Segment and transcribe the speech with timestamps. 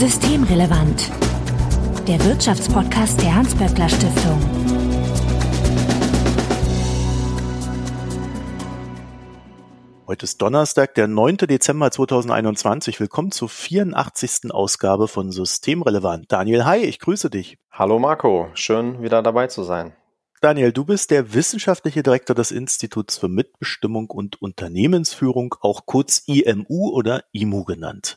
[0.00, 1.10] Systemrelevant.
[2.08, 4.40] Der Wirtschaftspodcast der Hans-Böckler Stiftung.
[10.06, 11.36] Heute ist Donnerstag, der 9.
[11.36, 12.98] Dezember 2021.
[12.98, 14.50] Willkommen zur 84.
[14.52, 16.32] Ausgabe von Systemrelevant.
[16.32, 17.58] Daniel, hi, ich grüße dich.
[17.70, 19.92] Hallo Marco, schön wieder dabei zu sein.
[20.40, 26.88] Daniel, du bist der wissenschaftliche Direktor des Instituts für Mitbestimmung und Unternehmensführung, auch kurz IMU
[26.88, 28.16] oder IMU genannt.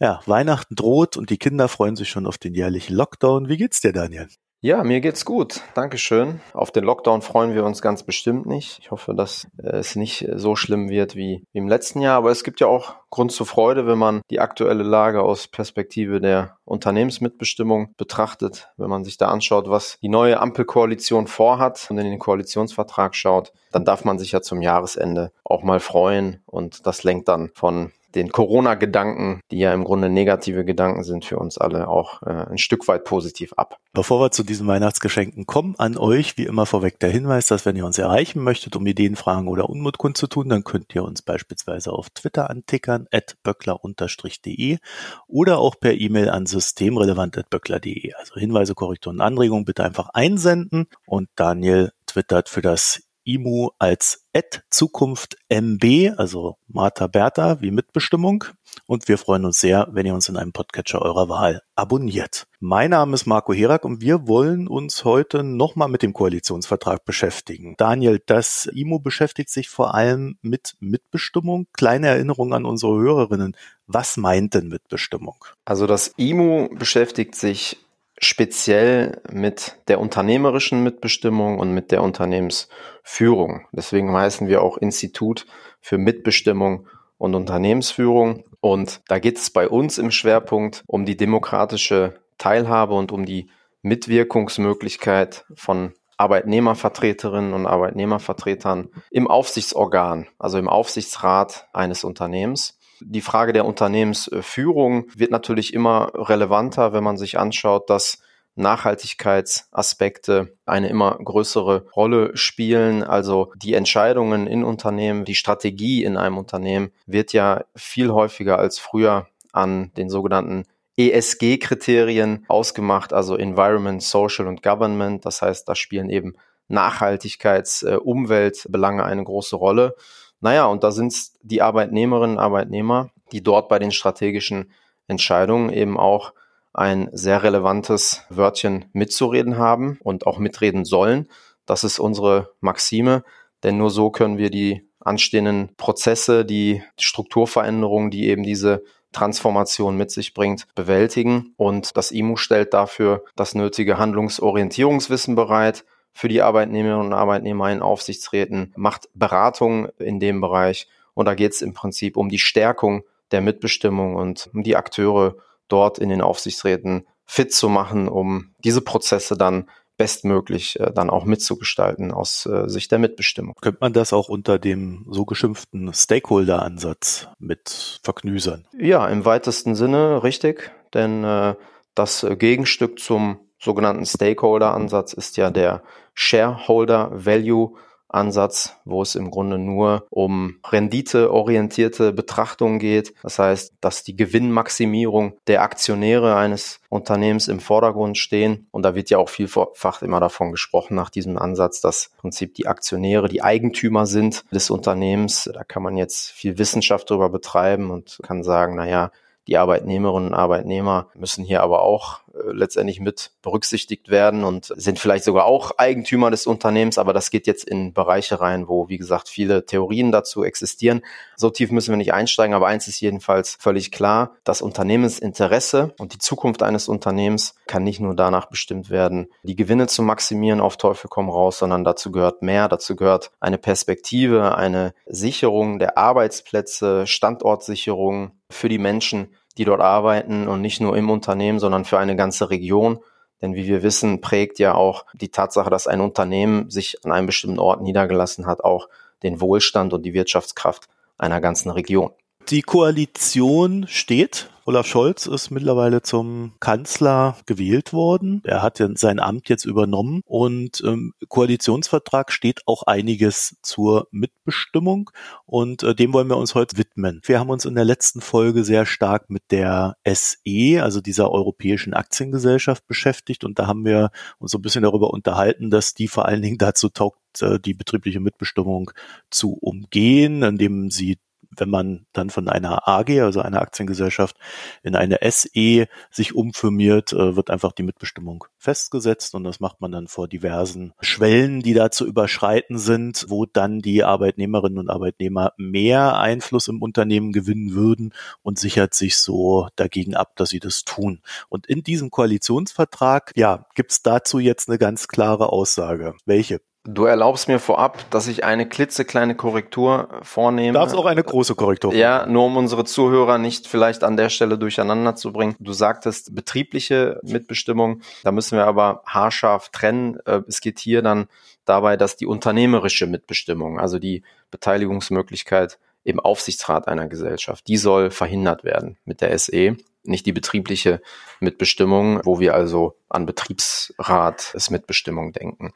[0.00, 3.48] Ja, Weihnachten droht und die Kinder freuen sich schon auf den jährlichen Lockdown.
[3.48, 4.28] Wie geht's dir, Daniel?
[4.64, 5.60] Ja, mir geht's gut.
[5.74, 6.40] Dankeschön.
[6.54, 8.78] Auf den Lockdown freuen wir uns ganz bestimmt nicht.
[8.80, 12.16] Ich hoffe, dass es nicht so schlimm wird wie im letzten Jahr.
[12.16, 16.18] Aber es gibt ja auch Grund zur Freude, wenn man die aktuelle Lage aus Perspektive
[16.18, 18.70] der Unternehmensmitbestimmung betrachtet.
[18.78, 23.52] Wenn man sich da anschaut, was die neue Ampelkoalition vorhat und in den Koalitionsvertrag schaut,
[23.70, 26.42] dann darf man sich ja zum Jahresende auch mal freuen.
[26.46, 31.38] Und das lenkt dann von den Corona-Gedanken, die ja im Grunde negative Gedanken sind für
[31.38, 33.78] uns alle, auch äh, ein Stück weit positiv ab.
[33.92, 37.76] Bevor wir zu diesen Weihnachtsgeschenken kommen, an euch wie immer vorweg der Hinweis, dass wenn
[37.76, 41.92] ihr uns erreichen möchtet, um Ideen, Fragen oder Unmut kundzutun, dann könnt ihr uns beispielsweise
[41.92, 44.78] auf Twitter antickern, at böckler-de
[45.26, 48.14] oder auch per E-Mail an systemrelevant.böckler.de.
[48.14, 54.24] Also Hinweise, Korrekturen, Anregungen bitte einfach einsenden und Daniel twittert für das IMU als
[54.70, 58.44] Zukunft MB, also Martha Bertha wie Mitbestimmung.
[58.86, 62.46] Und wir freuen uns sehr, wenn ihr uns in einem Podcatcher eurer Wahl abonniert.
[62.58, 67.74] Mein Name ist Marco Herak und wir wollen uns heute nochmal mit dem Koalitionsvertrag beschäftigen.
[67.76, 71.66] Daniel, das IMU beschäftigt sich vor allem mit Mitbestimmung.
[71.72, 73.56] Kleine Erinnerung an unsere Hörerinnen.
[73.86, 75.44] Was meint denn Mitbestimmung?
[75.64, 77.78] Also das IMU beschäftigt sich
[78.18, 83.66] speziell mit der unternehmerischen Mitbestimmung und mit der Unternehmensführung.
[83.72, 85.46] Deswegen heißen wir auch Institut
[85.80, 86.86] für Mitbestimmung
[87.18, 88.44] und Unternehmensführung.
[88.60, 93.50] Und da geht es bei uns im Schwerpunkt um die demokratische Teilhabe und um die
[93.82, 102.78] Mitwirkungsmöglichkeit von Arbeitnehmervertreterinnen und Arbeitnehmervertretern im Aufsichtsorgan, also im Aufsichtsrat eines Unternehmens.
[103.00, 108.18] Die Frage der Unternehmensführung wird natürlich immer relevanter, wenn man sich anschaut, dass
[108.56, 113.02] Nachhaltigkeitsaspekte eine immer größere Rolle spielen.
[113.02, 118.78] Also die Entscheidungen in Unternehmen, die Strategie in einem Unternehmen wird ja viel häufiger als
[118.78, 120.64] früher an den sogenannten
[120.96, 125.26] ESG-Kriterien ausgemacht, also Environment, Social und Government.
[125.26, 126.34] Das heißt, da spielen eben
[126.68, 129.96] Nachhaltigkeits-, äh, Umweltbelange eine große Rolle.
[130.44, 134.70] Naja, und da sind es die Arbeitnehmerinnen und Arbeitnehmer, die dort bei den strategischen
[135.08, 136.34] Entscheidungen eben auch
[136.74, 141.30] ein sehr relevantes Wörtchen mitzureden haben und auch mitreden sollen.
[141.64, 143.24] Das ist unsere Maxime,
[143.62, 150.10] denn nur so können wir die anstehenden Prozesse, die Strukturveränderungen, die eben diese Transformation mit
[150.10, 151.54] sich bringt, bewältigen.
[151.56, 157.82] Und das IMU stellt dafür das nötige Handlungsorientierungswissen bereit, für die Arbeitnehmerinnen und Arbeitnehmer in
[157.82, 160.88] Aufsichtsräten, macht Beratung in dem Bereich.
[161.12, 163.02] Und da geht es im Prinzip um die Stärkung
[163.32, 165.36] der Mitbestimmung und um die Akteure
[165.68, 171.24] dort in den Aufsichtsräten fit zu machen, um diese Prozesse dann bestmöglich äh, dann auch
[171.24, 173.54] mitzugestalten aus äh, Sicht der Mitbestimmung.
[173.60, 178.66] Könnte man das auch unter dem so geschimpften Stakeholder-Ansatz mit verknüsern?
[178.76, 181.54] Ja, im weitesten Sinne richtig, denn äh,
[181.94, 185.82] das Gegenstück zum sogenannten Stakeholder-Ansatz ist ja der
[186.14, 187.74] Shareholder Value
[188.14, 193.12] Ansatz, wo es im Grunde nur um renditeorientierte Betrachtung geht.
[193.22, 198.68] Das heißt, dass die Gewinnmaximierung der Aktionäre eines Unternehmens im Vordergrund stehen.
[198.70, 202.54] Und da wird ja auch vielfach immer davon gesprochen nach diesem Ansatz, dass im Prinzip
[202.54, 205.50] die Aktionäre die Eigentümer sind des Unternehmens.
[205.52, 209.10] Da kann man jetzt viel Wissenschaft darüber betreiben und kann sagen, na ja,
[209.46, 214.98] die Arbeitnehmerinnen und Arbeitnehmer müssen hier aber auch äh, letztendlich mit berücksichtigt werden und sind
[214.98, 218.98] vielleicht sogar auch Eigentümer des Unternehmens, aber das geht jetzt in Bereiche rein, wo, wie
[218.98, 221.02] gesagt, viele Theorien dazu existieren.
[221.36, 226.14] So tief müssen wir nicht einsteigen, aber eins ist jedenfalls völlig klar, das Unternehmensinteresse und
[226.14, 230.76] die Zukunft eines Unternehmens kann nicht nur danach bestimmt werden, die Gewinne zu maximieren auf
[230.76, 237.06] Teufel komm raus, sondern dazu gehört mehr, dazu gehört eine Perspektive, eine Sicherung der Arbeitsplätze,
[237.06, 242.16] Standortsicherung, für die Menschen, die dort arbeiten und nicht nur im Unternehmen, sondern für eine
[242.16, 243.00] ganze Region.
[243.42, 247.26] Denn wie wir wissen, prägt ja auch die Tatsache, dass ein Unternehmen sich an einem
[247.26, 248.88] bestimmten Ort niedergelassen hat, auch
[249.22, 252.10] den Wohlstand und die Wirtschaftskraft einer ganzen Region.
[252.48, 258.40] Die Koalition steht Olaf Scholz ist mittlerweile zum Kanzler gewählt worden.
[258.44, 265.10] Er hat sein Amt jetzt übernommen und im Koalitionsvertrag steht auch einiges zur Mitbestimmung
[265.44, 267.20] und äh, dem wollen wir uns heute widmen.
[267.24, 271.92] Wir haben uns in der letzten Folge sehr stark mit der SE, also dieser europäischen
[271.92, 276.24] Aktiengesellschaft beschäftigt und da haben wir uns so ein bisschen darüber unterhalten, dass die vor
[276.24, 278.92] allen Dingen dazu taugt, äh, die betriebliche Mitbestimmung
[279.28, 281.18] zu umgehen, indem sie
[281.56, 284.36] wenn man dann von einer AG, also einer Aktiengesellschaft,
[284.82, 289.92] in eine SE sich umfirmiert, äh, wird einfach die Mitbestimmung festgesetzt und das macht man
[289.92, 295.52] dann vor diversen Schwellen, die da zu überschreiten sind, wo dann die Arbeitnehmerinnen und Arbeitnehmer
[295.56, 298.12] mehr Einfluss im Unternehmen gewinnen würden
[298.42, 301.20] und sichert sich so dagegen ab, dass sie das tun.
[301.48, 306.14] Und in diesem Koalitionsvertrag, ja, gibt's dazu jetzt eine ganz klare Aussage.
[306.24, 306.60] Welche?
[306.86, 310.74] Du erlaubst mir vorab, dass ich eine klitzekleine Korrektur vornehme.
[310.74, 311.94] Darfst auch eine große Korrektur.
[311.94, 315.56] Ja, nur um unsere Zuhörer nicht vielleicht an der Stelle durcheinander zu bringen.
[315.58, 318.02] Du sagtest betriebliche Mitbestimmung.
[318.22, 320.18] Da müssen wir aber haarscharf trennen.
[320.26, 321.26] Äh, es geht hier dann
[321.64, 328.62] dabei, dass die unternehmerische Mitbestimmung, also die Beteiligungsmöglichkeit im Aufsichtsrat einer Gesellschaft, die soll verhindert
[328.62, 331.00] werden mit der SE nicht die betriebliche
[331.40, 335.72] Mitbestimmung, wo wir also an Betriebsrat Mitbestimmung denken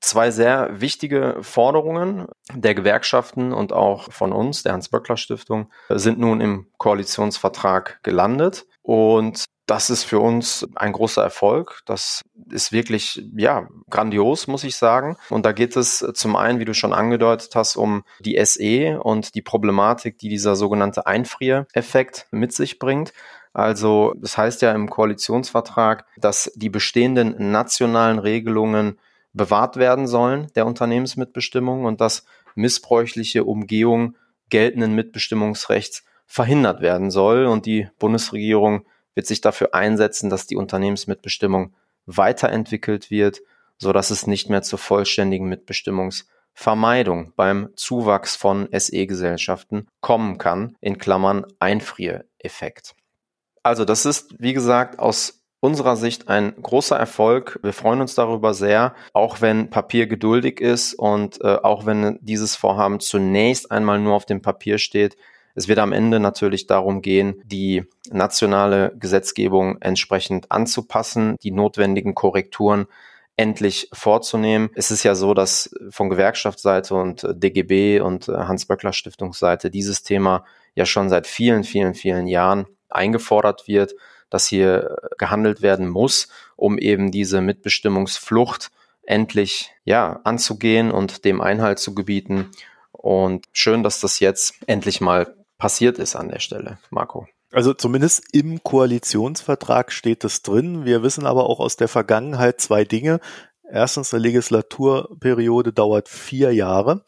[0.00, 6.66] zwei sehr wichtige Forderungen der Gewerkschaften und auch von uns, der Hans-Böckler-Stiftung, sind nun im
[6.78, 8.66] Koalitionsvertrag gelandet.
[8.82, 11.80] Und das ist für uns ein großer Erfolg.
[11.86, 15.16] Das ist wirklich, ja, grandios, muss ich sagen.
[15.28, 19.34] Und da geht es zum einen, wie du schon angedeutet hast, um die SE und
[19.34, 23.12] die Problematik, die dieser sogenannte Einfriereffekt mit sich bringt.
[23.52, 28.98] Also, das heißt ja im Koalitionsvertrag, dass die bestehenden nationalen Regelungen
[29.36, 32.24] bewahrt werden sollen, der Unternehmensmitbestimmung und dass
[32.54, 34.16] missbräuchliche Umgehung
[34.48, 37.46] geltenden Mitbestimmungsrechts verhindert werden soll.
[37.46, 41.74] Und die Bundesregierung wird sich dafür einsetzen, dass die Unternehmensmitbestimmung
[42.06, 43.40] weiterentwickelt wird,
[43.78, 51.44] so es nicht mehr zur vollständigen Mitbestimmungsvermeidung beim Zuwachs von SE-Gesellschaften kommen kann, in Klammern
[51.58, 52.94] Einfriereffekt.
[53.62, 57.58] Also das ist, wie gesagt, aus unserer Sicht ein großer Erfolg.
[57.62, 62.56] Wir freuen uns darüber sehr, auch wenn Papier geduldig ist und äh, auch wenn dieses
[62.56, 65.16] Vorhaben zunächst einmal nur auf dem Papier steht.
[65.54, 72.86] Es wird am Ende natürlich darum gehen, die nationale Gesetzgebung entsprechend anzupassen, die notwendigen Korrekturen
[73.38, 74.70] endlich vorzunehmen.
[74.74, 80.44] Es ist ja so, dass von Gewerkschaftsseite und DGB und äh, Hans-Böckler-Stiftungsseite dieses Thema
[80.74, 83.94] ja schon seit vielen, vielen, vielen Jahren eingefordert wird
[84.30, 88.70] dass hier gehandelt werden muss, um eben diese Mitbestimmungsflucht
[89.02, 92.50] endlich ja anzugehen und dem Einhalt zu gebieten.
[92.92, 97.26] Und schön, dass das jetzt endlich mal passiert ist an der Stelle, Marco.
[97.52, 100.84] Also zumindest im Koalitionsvertrag steht es drin.
[100.84, 103.20] Wir wissen aber auch aus der Vergangenheit zwei Dinge.
[103.68, 107.02] Erstens, eine Legislaturperiode dauert vier Jahre.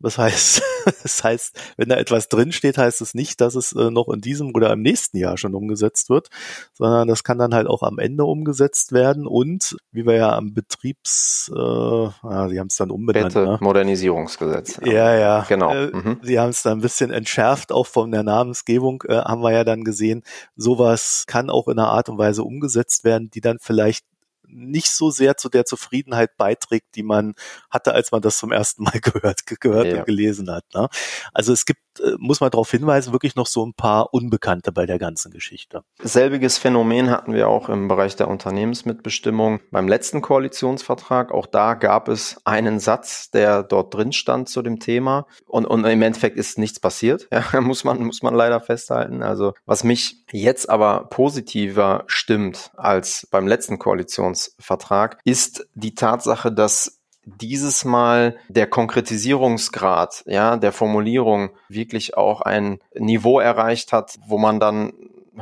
[0.00, 0.62] Das heißt,
[1.02, 4.54] das heißt, wenn da etwas drinsteht, heißt es nicht, dass es äh, noch in diesem
[4.54, 6.28] oder im nächsten Jahr schon umgesetzt wird,
[6.72, 10.54] sondern das kann dann halt auch am Ende umgesetzt werden und wie wir ja am
[10.54, 13.34] Betriebs, äh, ja, sie haben es dann umbenannt.
[13.34, 13.58] Bitte, ne?
[13.60, 14.80] Modernisierungsgesetz.
[14.84, 15.44] Ja, ja.
[15.48, 15.74] Genau.
[15.74, 16.20] Äh, mhm.
[16.22, 19.64] Sie haben es dann ein bisschen entschärft, auch von der Namensgebung äh, haben wir ja
[19.64, 20.22] dann gesehen,
[20.56, 24.06] sowas kann auch in einer Art und Weise umgesetzt werden, die dann vielleicht
[24.48, 27.34] nicht so sehr zu der Zufriedenheit beiträgt, die man
[27.70, 29.98] hatte, als man das zum ersten Mal gehört, gehört ja.
[29.98, 30.64] und gelesen hat.
[30.74, 30.88] Ne?
[31.32, 34.86] Also es gibt äh, muss man darauf hinweisen, wirklich noch so ein paar Unbekannte bei
[34.86, 35.82] der ganzen Geschichte.
[36.02, 41.32] Selbiges Phänomen hatten wir auch im Bereich der Unternehmensmitbestimmung beim letzten Koalitionsvertrag.
[41.32, 45.26] Auch da gab es einen Satz, der dort drin stand zu dem Thema.
[45.46, 47.28] Und, und im Endeffekt ist nichts passiert.
[47.38, 49.22] Ja, muss man, muss man leider festhalten.
[49.22, 56.97] Also, was mich jetzt aber positiver stimmt als beim letzten Koalitionsvertrag, ist die Tatsache, dass
[57.40, 64.60] dieses Mal der Konkretisierungsgrad, ja, der Formulierung wirklich auch ein Niveau erreicht hat, wo man
[64.60, 64.92] dann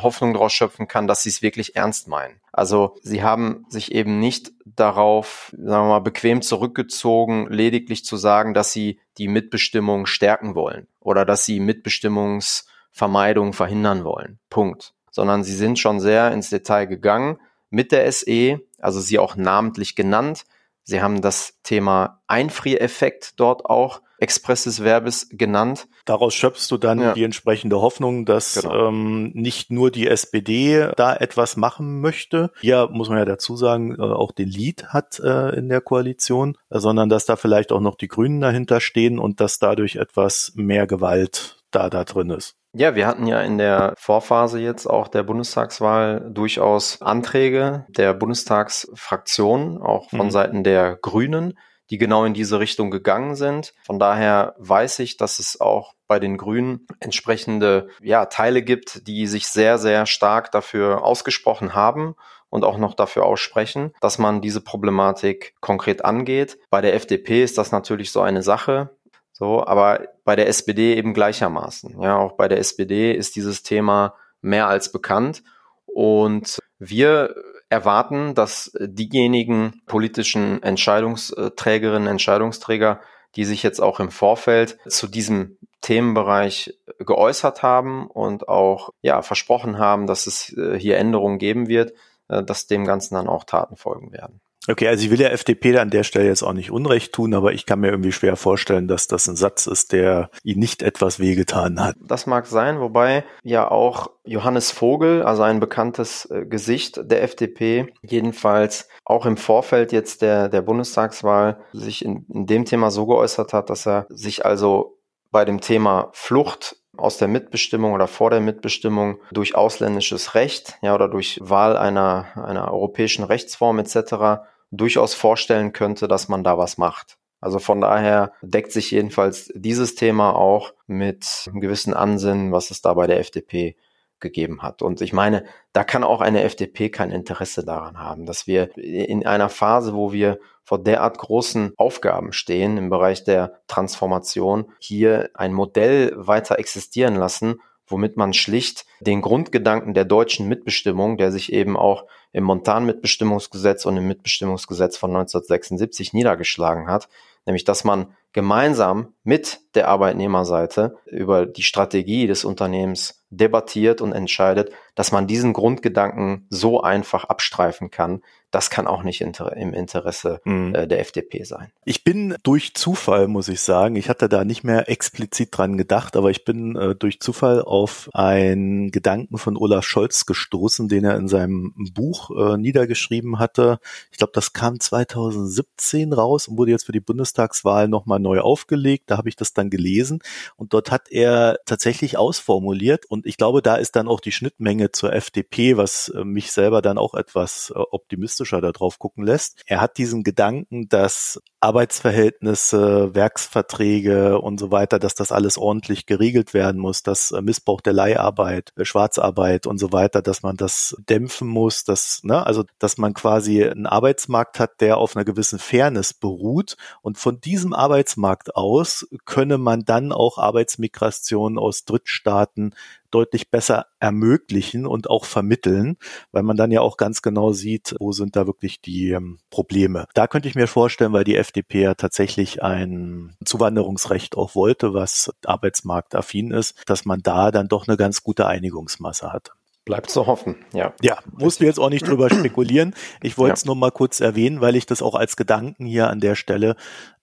[0.02, 2.40] Hoffnung daraus schöpfen kann, dass sie es wirklich ernst meinen.
[2.52, 8.54] Also sie haben sich eben nicht darauf, sagen wir mal, bequem zurückgezogen, lediglich zu sagen,
[8.54, 14.38] dass sie die Mitbestimmung stärken wollen oder dass sie Mitbestimmungsvermeidung verhindern wollen.
[14.50, 14.92] Punkt.
[15.10, 17.38] Sondern sie sind schon sehr ins Detail gegangen
[17.70, 20.44] mit der SE, also sie auch namentlich genannt,
[20.88, 25.88] Sie haben das Thema Einfriereffekt dort auch expresses Verbes genannt.
[26.04, 27.12] Daraus schöpfst du dann ja.
[27.12, 28.88] die entsprechende Hoffnung, dass genau.
[28.88, 32.50] ähm, nicht nur die SPD da etwas machen möchte.
[32.60, 36.56] Hier muss man ja dazu sagen, äh, auch den Lied hat äh, in der Koalition,
[36.70, 40.52] äh, sondern dass da vielleicht auch noch die Grünen dahinter stehen und dass dadurch etwas
[40.54, 42.56] mehr Gewalt da da drin ist.
[42.78, 49.80] Ja, wir hatten ja in der Vorphase jetzt auch der Bundestagswahl durchaus Anträge der Bundestagsfraktion,
[49.80, 50.30] auch von mhm.
[50.30, 53.72] Seiten der Grünen, die genau in diese Richtung gegangen sind.
[53.82, 59.26] Von daher weiß ich, dass es auch bei den Grünen entsprechende ja, Teile gibt, die
[59.26, 62.14] sich sehr, sehr stark dafür ausgesprochen haben
[62.50, 66.58] und auch noch dafür aussprechen, dass man diese Problematik konkret angeht.
[66.70, 68.95] Bei der FDP ist das natürlich so eine Sache.
[69.38, 72.00] So, aber bei der SPD eben gleichermaßen.
[72.00, 75.42] Ja, auch bei der SPD ist dieses Thema mehr als bekannt
[75.84, 77.34] und wir
[77.68, 83.02] erwarten, dass diejenigen politischen Entscheidungsträgerinnen, Entscheidungsträger,
[83.34, 89.76] die sich jetzt auch im Vorfeld zu diesem Themenbereich geäußert haben und auch ja versprochen
[89.76, 91.92] haben, dass es äh, hier Änderungen geben wird,
[92.28, 94.40] äh, dass dem Ganzen dann auch Taten folgen werden.
[94.68, 97.52] Okay, also ich will der FDP an der Stelle jetzt auch nicht Unrecht tun, aber
[97.52, 101.20] ich kann mir irgendwie schwer vorstellen, dass das ein Satz ist, der ihnen nicht etwas
[101.20, 101.96] wehgetan hat.
[102.00, 107.92] Das mag sein, wobei ja auch Johannes Vogel, also ein bekanntes äh, Gesicht der FDP,
[108.02, 113.52] jedenfalls auch im Vorfeld jetzt der, der Bundestagswahl sich in, in dem Thema so geäußert
[113.52, 114.98] hat, dass er sich also
[115.30, 120.94] bei dem Thema Flucht aus der Mitbestimmung oder vor der Mitbestimmung durch ausländisches Recht, ja,
[120.94, 126.78] oder durch Wahl einer, einer europäischen Rechtsform etc durchaus vorstellen könnte, dass man da was
[126.78, 127.18] macht.
[127.40, 132.80] Also von daher deckt sich jedenfalls dieses Thema auch mit einem gewissen Ansinnen, was es
[132.80, 133.76] da bei der FDP
[134.20, 134.80] gegeben hat.
[134.82, 139.26] Und ich meine, da kann auch eine FDP kein Interesse daran haben, dass wir in
[139.26, 145.52] einer Phase, wo wir vor derart großen Aufgaben stehen im Bereich der Transformation, hier ein
[145.52, 151.76] Modell weiter existieren lassen, womit man schlicht den Grundgedanken der deutschen Mitbestimmung, der sich eben
[151.76, 157.08] auch im Montanmitbestimmungsgesetz und im Mitbestimmungsgesetz von 1976 niedergeschlagen hat,
[157.46, 164.70] nämlich dass man gemeinsam mit der Arbeitnehmerseite über die Strategie des Unternehmens debattiert und entscheidet,
[164.94, 168.20] dass man diesen Grundgedanken so einfach abstreifen kann,
[168.52, 170.74] das kann auch nicht im Interesse mhm.
[170.74, 171.72] äh, der FDP sein.
[171.84, 176.16] Ich bin durch Zufall, muss ich sagen, ich hatte da nicht mehr explizit dran gedacht,
[176.16, 181.16] aber ich bin äh, durch Zufall auf einen Gedanken von Olaf Scholz gestoßen, den er
[181.16, 183.78] in seinem Buch äh, niedergeschrieben hatte.
[184.12, 189.10] Ich glaube, das kam 2017 raus und wurde jetzt für die Bundestagswahl nochmal neu aufgelegt.
[189.10, 190.20] Da habe ich das dann gelesen
[190.56, 194.92] und dort hat er tatsächlich ausformuliert und ich glaube, da ist dann auch die Schnittmenge
[194.92, 199.62] zur FDP, was äh, mich selber dann auch etwas äh, optimistisch realistischer darauf gucken lässt.
[199.66, 206.54] Er hat diesen Gedanken, dass Arbeitsverhältnisse, Werksverträge und so weiter, dass das alles ordentlich geregelt
[206.54, 211.48] werden muss, dass äh, Missbrauch der Leiharbeit, Schwarzarbeit und so weiter, dass man das dämpfen
[211.48, 216.14] muss, dass, ne, also, dass man quasi einen Arbeitsmarkt hat, der auf einer gewissen Fairness
[216.14, 218.15] beruht und von diesem Arbeitsmarkt
[218.54, 222.74] aus könne man dann auch Arbeitsmigration aus Drittstaaten
[223.10, 225.96] deutlich besser ermöglichen und auch vermitteln,
[226.32, 230.06] weil man dann ja auch ganz genau sieht, wo sind da wirklich die ähm, Probleme.
[230.14, 235.32] Da könnte ich mir vorstellen, weil die FDP ja tatsächlich ein Zuwanderungsrecht auch wollte, was
[235.44, 239.52] arbeitsmarktaffin ist, dass man da dann doch eine ganz gute Einigungsmasse hat.
[239.86, 240.92] Bleibt zu hoffen, ja.
[241.00, 242.92] Ja, musst du jetzt auch nicht drüber spekulieren.
[243.22, 243.68] Ich wollte es ja.
[243.68, 246.74] nur mal kurz erwähnen, weil ich das auch als Gedanken hier an der Stelle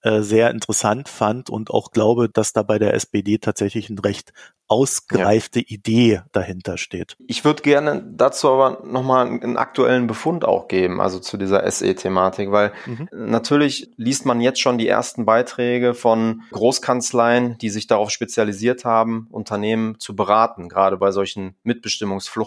[0.02, 4.34] äh, sehr interessant fand und auch glaube, dass da bei der SPD tatsächlich ein recht
[4.68, 5.66] ausgereifte ja.
[5.68, 7.16] Idee dahinter steht.
[7.28, 12.52] Ich würde gerne dazu aber nochmal einen aktuellen Befund auch geben, also zu dieser SE-Thematik,
[12.52, 13.08] weil mhm.
[13.12, 19.28] natürlich liest man jetzt schon die ersten Beiträge von Großkanzleien, die sich darauf spezialisiert haben,
[19.32, 21.56] Unternehmen zu beraten, gerade bei solchen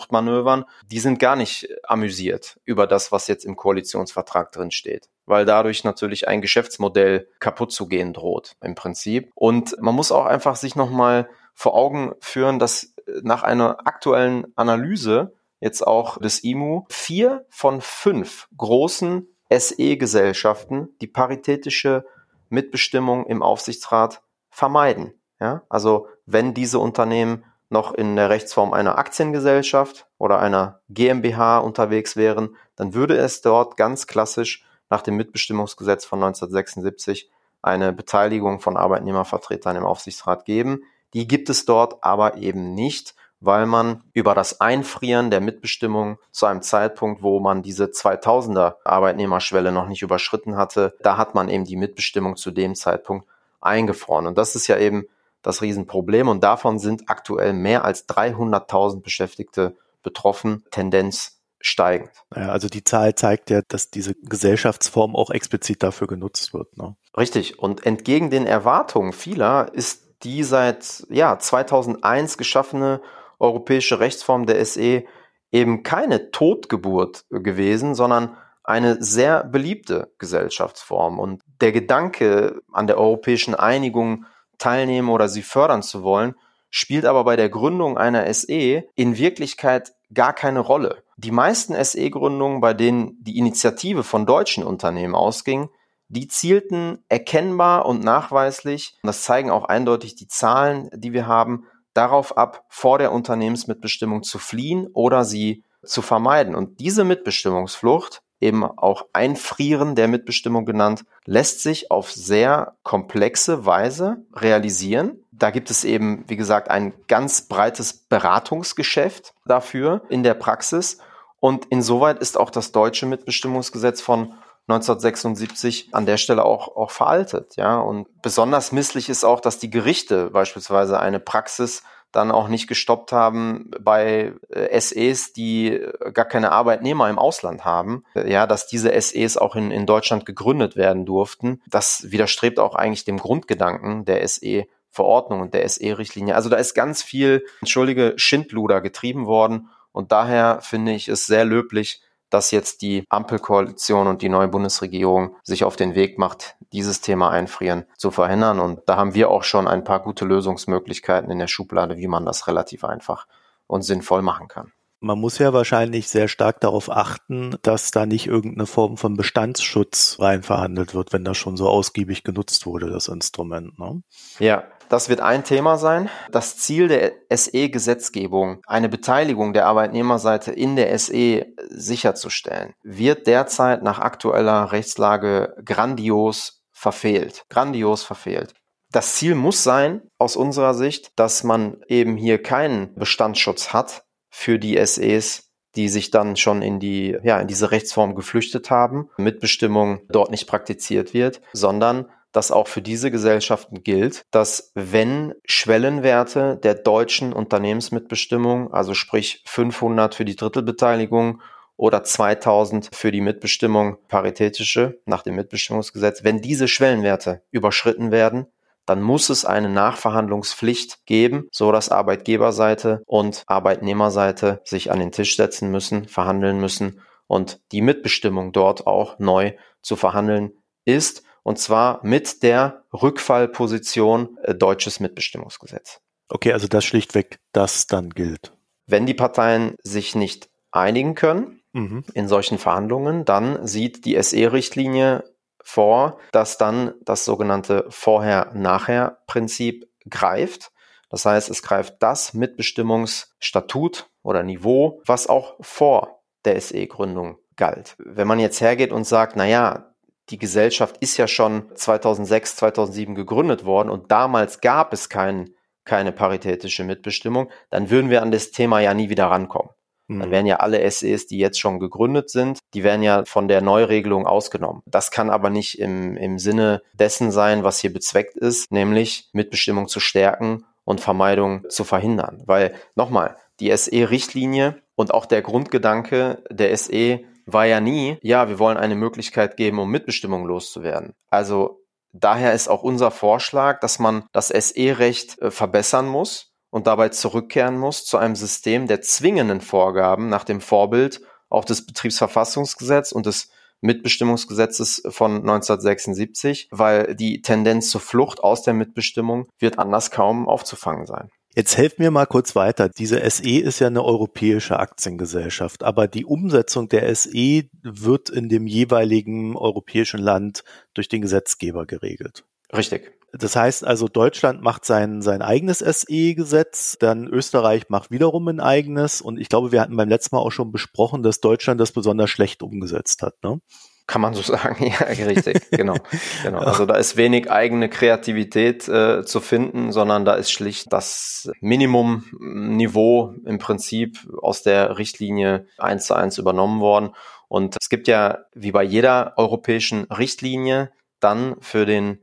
[0.07, 0.65] Mitbestimmungsfluchtmanövern.
[0.91, 5.83] Die sind gar nicht amüsiert über das, was jetzt im Koalitionsvertrag drin steht weil dadurch
[5.83, 9.33] natürlich ein Geschäftsmodell kaputt zu gehen droht im Prinzip.
[9.35, 14.47] Und man muss auch einfach sich nochmal vor Augen führen, dass äh, nach einer aktuellen
[14.55, 22.07] Analyse jetzt auch des IMU vier von fünf großen SE-Gesellschaften die paritätische
[22.49, 25.13] Mitbestimmung im Aufsichtsrat vermeiden.
[25.41, 32.17] Ja, also wenn diese Unternehmen noch in der Rechtsform einer Aktiengesellschaft oder einer GmbH unterwegs
[32.17, 37.31] wären, dann würde es dort ganz klassisch nach dem Mitbestimmungsgesetz von 1976
[37.63, 40.83] eine Beteiligung von Arbeitnehmervertretern im Aufsichtsrat geben.
[41.15, 46.47] Die gibt es dort aber eben nicht, weil man über das Einfrieren der Mitbestimmung zu
[46.47, 51.65] einem Zeitpunkt, wo man diese 2000er Arbeitnehmerschwelle noch nicht überschritten hatte, da hat man eben
[51.65, 53.27] die Mitbestimmung zu dem Zeitpunkt
[53.61, 54.27] eingefroren.
[54.27, 55.07] Und das ist ja eben
[55.47, 56.29] das Riesenproblem.
[56.29, 60.65] Und davon sind aktuell mehr als 300.000 Beschäftigte betroffen.
[60.71, 62.11] Tendenz steigend.
[62.35, 66.77] Ja, also die Zahl zeigt ja, dass diese Gesellschaftsform auch explizit dafür genutzt wird.
[66.77, 66.97] Ne?
[67.17, 67.59] Richtig.
[67.59, 73.01] Und entgegen den Erwartungen vieler ist die seit ja, 2001 geschaffene
[73.39, 75.05] europäische Rechtsform der SE
[75.53, 81.19] eben keine Totgeburt gewesen, sondern eine sehr beliebte Gesellschaftsform.
[81.19, 84.25] Und der Gedanke, an der europäischen Einigung
[84.59, 86.35] teilnehmen oder sie fördern zu wollen,
[86.71, 91.03] spielt aber bei der Gründung einer SE in Wirklichkeit gar keine Rolle.
[91.17, 95.69] Die meisten SE-Gründungen, bei denen die Initiative von deutschen Unternehmen ausging,
[96.09, 101.65] die zielten erkennbar und nachweislich, und das zeigen auch eindeutig die Zahlen, die wir haben,
[101.95, 106.55] darauf ab, vor der Unternehmensmitbestimmung zu fliehen oder sie zu vermeiden.
[106.55, 114.19] Und diese Mitbestimmungsflucht, eben auch Einfrieren der Mitbestimmung genannt, lässt sich auf sehr komplexe Weise
[114.35, 115.19] realisieren.
[115.33, 120.99] Da gibt es eben, wie gesagt, ein ganz breites Beratungsgeschäft dafür in der Praxis.
[121.41, 124.35] Und insoweit ist auch das deutsche Mitbestimmungsgesetz von
[124.69, 127.79] 1976 an der Stelle auch, auch veraltet, ja.
[127.79, 131.85] Und besonders misslich ist auch, dass die Gerichte beispielsweise eine Praxis
[132.17, 135.81] dann auch nicht gestoppt haben bei äh, SEs, die
[136.15, 140.77] gar keine Arbeitnehmer im Ausland haben, ja, dass diese SEs auch in, in Deutschland gegründet
[140.77, 141.63] werden durften.
[141.69, 146.35] Das widerstrebt auch eigentlich dem Grundgedanken der SE Verordnung und der SE-Richtlinie.
[146.35, 151.45] Also da ist ganz viel, entschuldige, Schindluder getrieben worden und daher finde ich es sehr
[151.45, 157.01] löblich, dass jetzt die Ampelkoalition und die neue Bundesregierung sich auf den Weg macht, dieses
[157.01, 158.61] Thema Einfrieren zu verhindern.
[158.61, 162.25] Und da haben wir auch schon ein paar gute Lösungsmöglichkeiten in der Schublade, wie man
[162.25, 163.27] das relativ einfach
[163.67, 164.73] und sinnvoll machen kann.
[165.01, 170.17] Man muss ja wahrscheinlich sehr stark darauf achten, dass da nicht irgendeine Form von Bestandsschutz
[170.21, 173.79] rein verhandelt wird, wenn das schon so ausgiebig genutzt wurde, das Instrument.
[173.79, 174.03] Ne?
[174.39, 176.09] Ja, das wird ein Thema sein.
[176.31, 183.99] Das Ziel der SE-Gesetzgebung, eine Beteiligung der Arbeitnehmerseite in der SE sicherzustellen, wird derzeit nach
[183.99, 186.56] aktueller Rechtslage grandios
[186.87, 187.45] verfehlt.
[187.49, 188.55] Grandios verfehlt.
[188.93, 194.61] Das Ziel muss sein, aus unserer Sicht, dass man eben hier keinen Bestandsschutz hat für
[194.61, 200.03] die SEs, die sich dann schon in die, ja, in diese Rechtsform geflüchtet haben, Mitbestimmung
[200.09, 206.75] dort nicht praktiziert wird, sondern dass auch für diese Gesellschaften gilt, dass wenn Schwellenwerte der
[206.75, 211.43] deutschen Unternehmensmitbestimmung, also sprich 500 für die Drittelbeteiligung
[211.77, 218.47] oder 2000 für die Mitbestimmung paritätische nach dem Mitbestimmungsgesetz, wenn diese Schwellenwerte überschritten werden,
[218.87, 225.37] dann muss es eine Nachverhandlungspflicht geben, so dass Arbeitgeberseite und Arbeitnehmerseite sich an den Tisch
[225.37, 230.53] setzen müssen, verhandeln müssen und die Mitbestimmung dort auch neu zu verhandeln
[230.85, 236.01] ist und zwar mit der Rückfallposition äh, deutsches Mitbestimmungsgesetz.
[236.29, 238.53] Okay, also das schlichtweg das dann gilt.
[238.87, 242.05] Wenn die Parteien sich nicht einigen können mhm.
[242.15, 245.25] in solchen Verhandlungen, dann sieht die SE-Richtlinie
[245.63, 250.73] vor, dass dann das sogenannte Vorher-Nachher-Prinzip greift.
[251.11, 257.97] Das heißt, es greift das Mitbestimmungsstatut oder Niveau, was auch vor der SE-Gründung galt.
[257.99, 259.93] Wenn man jetzt hergeht und sagt, na ja,
[260.31, 265.51] die Gesellschaft ist ja schon 2006, 2007 gegründet worden und damals gab es kein,
[265.85, 269.71] keine paritätische Mitbestimmung, dann würden wir an das Thema ja nie wieder rankommen.
[270.09, 270.31] Dann hm.
[270.31, 274.27] wären ja alle SEs, die jetzt schon gegründet sind, die werden ja von der Neuregelung
[274.27, 274.83] ausgenommen.
[274.87, 279.89] Das kann aber nicht im, im Sinne dessen sein, was hier bezweckt ist, nämlich Mitbestimmung
[279.89, 282.43] zu stärken und Vermeidung zu verhindern.
[282.47, 288.59] Weil nochmal, die SE-Richtlinie und auch der Grundgedanke der SE war ja nie, ja, wir
[288.59, 291.15] wollen eine Möglichkeit geben, um Mitbestimmung loszuwerden.
[291.31, 291.81] Also
[292.13, 297.79] daher ist auch unser Vorschlag, dass man das SE-Recht äh, verbessern muss und dabei zurückkehren
[297.79, 303.51] muss zu einem System der zwingenden Vorgaben nach dem Vorbild auch des Betriebsverfassungsgesetzes und des
[303.81, 311.07] Mitbestimmungsgesetzes von 1976, weil die Tendenz zur Flucht aus der Mitbestimmung wird anders kaum aufzufangen
[311.07, 311.31] sein.
[311.55, 312.91] Jetzt helft mir mal kurz weiter.
[312.91, 318.67] Diese SE ist ja eine europäische Aktiengesellschaft, aber die Umsetzung der SE wird in dem
[318.67, 322.45] jeweiligen europäischen Land durch den Gesetzgeber geregelt.
[322.77, 323.13] Richtig.
[323.33, 329.21] Das heißt also, Deutschland macht sein, sein eigenes SE-Gesetz, dann Österreich macht wiederum ein eigenes
[329.21, 332.31] und ich glaube, wir hatten beim letzten Mal auch schon besprochen, dass Deutschland das besonders
[332.31, 333.35] schlecht umgesetzt hat.
[333.43, 333.61] Ne?
[334.07, 335.97] Kann man so sagen, ja, richtig, genau.
[336.45, 336.61] genau.
[336.61, 343.35] Also da ist wenig eigene Kreativität äh, zu finden, sondern da ist schlicht das Minimumniveau
[343.45, 347.11] im Prinzip aus der Richtlinie eins zu eins übernommen worden.
[347.49, 352.21] Und es gibt ja, wie bei jeder europäischen Richtlinie, dann für den